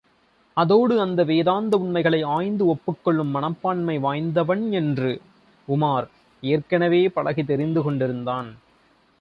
[0.57, 5.21] அதோடு அந்த வேதாந்த உண்மைகளை ஆய்ந்து ஒப்புக்கொள்ளும் மனப்பான்மை வாய்ந்தவன் என்று
[5.67, 6.07] உமார்
[6.41, 8.49] ஏற்கெனவே பழகித் தெரிந்து கொண்டிருந்தான்.